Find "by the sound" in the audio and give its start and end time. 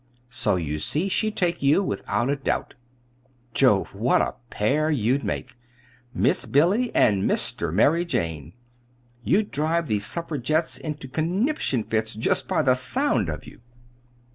12.47-13.29